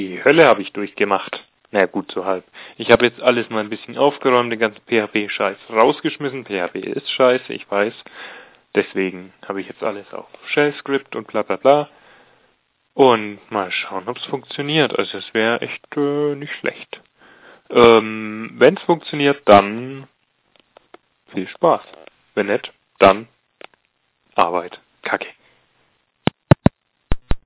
Die 0.00 0.24
Hölle 0.24 0.46
habe 0.46 0.62
ich 0.62 0.72
durchgemacht. 0.72 1.44
Na 1.72 1.84
gut, 1.84 2.10
so 2.10 2.24
halb. 2.24 2.44
Ich 2.78 2.90
habe 2.90 3.04
jetzt 3.04 3.20
alles 3.20 3.50
mal 3.50 3.60
ein 3.60 3.68
bisschen 3.68 3.98
aufgeräumt, 3.98 4.50
den 4.50 4.58
ganzen 4.58 4.80
PHP-Scheiß 4.86 5.58
rausgeschmissen. 5.68 6.46
PHP 6.46 6.76
ist 6.76 7.10
scheiße, 7.10 7.52
ich 7.52 7.70
weiß. 7.70 7.92
Deswegen 8.74 9.34
habe 9.46 9.60
ich 9.60 9.68
jetzt 9.68 9.82
alles 9.82 10.10
auf 10.14 10.26
Shell-Script 10.46 11.14
und 11.16 11.26
bla 11.26 11.42
bla 11.42 11.56
bla. 11.56 11.90
Und 12.94 13.40
mal 13.50 13.70
schauen, 13.70 14.08
ob 14.08 14.16
es 14.16 14.24
funktioniert. 14.24 14.98
Also 14.98 15.18
es 15.18 15.34
wäre 15.34 15.60
echt 15.60 15.84
äh, 15.94 16.34
nicht 16.34 16.54
schlecht. 16.54 17.02
Ähm, 17.68 18.52
Wenn 18.54 18.78
es 18.78 18.82
funktioniert, 18.84 19.42
dann 19.44 20.08
viel 21.34 21.46
Spaß. 21.46 21.82
Wenn 22.34 22.46
nicht, 22.46 22.72
dann 22.98 23.28
Arbeit. 24.34 24.80